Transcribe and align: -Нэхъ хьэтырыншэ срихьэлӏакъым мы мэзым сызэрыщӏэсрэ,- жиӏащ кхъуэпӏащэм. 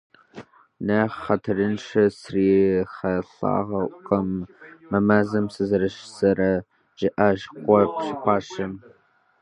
-Нэхъ 0.85 1.17
хьэтырыншэ 1.23 2.03
срихьэлӏакъым 2.17 4.29
мы 4.89 4.99
мэзым 5.07 5.45
сызэрыщӏэсрэ,- 5.53 6.51
жиӏащ 6.97 7.39
кхъуэпӏащэм. 7.55 8.73